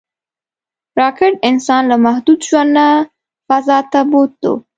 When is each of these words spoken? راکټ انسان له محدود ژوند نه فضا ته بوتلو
راکټ 0.99 1.33
انسان 1.49 1.81
له 1.91 1.95
محدود 2.05 2.39
ژوند 2.49 2.71
نه 2.77 2.87
فضا 3.47 3.77
ته 3.91 3.99
بوتلو 4.11 4.53